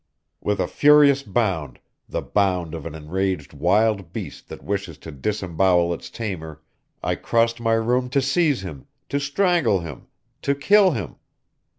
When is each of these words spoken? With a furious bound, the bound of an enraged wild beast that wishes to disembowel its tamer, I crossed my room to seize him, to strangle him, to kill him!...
With 0.41 0.59
a 0.59 0.65
furious 0.65 1.21
bound, 1.21 1.77
the 2.09 2.23
bound 2.23 2.73
of 2.73 2.87
an 2.87 2.95
enraged 2.95 3.53
wild 3.53 4.11
beast 4.11 4.49
that 4.49 4.63
wishes 4.63 4.97
to 4.97 5.11
disembowel 5.11 5.93
its 5.93 6.09
tamer, 6.09 6.59
I 7.03 7.13
crossed 7.13 7.59
my 7.61 7.73
room 7.73 8.09
to 8.09 8.19
seize 8.19 8.63
him, 8.63 8.87
to 9.09 9.19
strangle 9.19 9.81
him, 9.81 10.07
to 10.41 10.55
kill 10.55 10.89
him!... 10.93 11.17